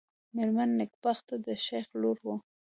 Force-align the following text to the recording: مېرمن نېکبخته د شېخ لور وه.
مېرمن 0.35 0.69
نېکبخته 0.79 1.35
د 1.45 1.47
شېخ 1.65 1.87
لور 2.01 2.17
وه. 2.25 2.35